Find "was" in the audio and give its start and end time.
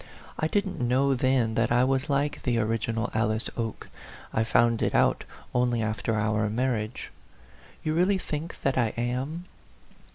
1.83-2.09